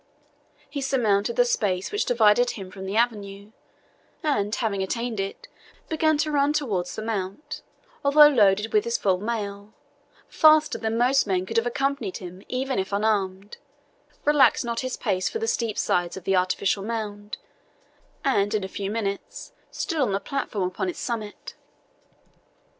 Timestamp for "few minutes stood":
18.67-19.99